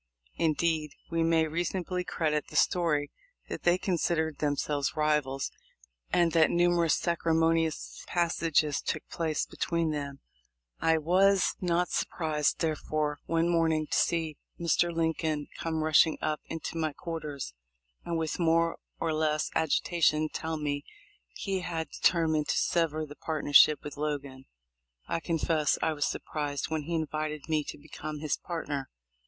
[0.39, 3.11] Indeed, we may reasonably credit the story
[3.49, 5.51] that they com sidered themselves rivals,
[6.11, 10.19] and that numerous sacri* monious passages took place between them.
[10.79, 11.77] I was 266 THE LIFE 0F LINCOLN.
[11.77, 11.91] not
[12.47, 14.91] surprised, therefore, one morning, to see Mr.
[14.91, 17.53] Lincoln come rushing up into my quarters
[18.03, 20.83] and with more or less agitation tell me
[21.35, 24.45] he had determined to sever the partnership with Logan.
[25.05, 28.89] I confess I was surprised when he invited me to become his part ner.